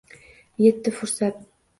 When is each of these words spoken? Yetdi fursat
Yetdi 0.65 0.93
fursat 1.01 1.37